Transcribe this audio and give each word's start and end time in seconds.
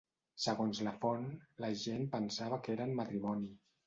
Segons 0.43 0.79
la 0.85 0.93
font, 1.03 1.27
la 1.65 1.69
gent 1.81 2.07
pensava 2.15 2.59
que 2.69 2.73
eren 2.77 2.95
matrimoni. 3.01 3.53